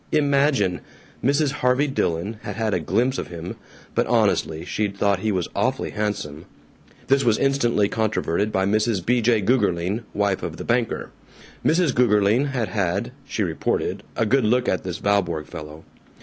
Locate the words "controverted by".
7.87-8.65